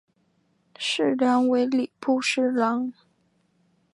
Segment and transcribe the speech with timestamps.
[0.79, 2.91] 事梁为礼部侍郎。